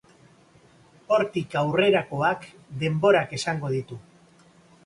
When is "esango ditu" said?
3.41-4.01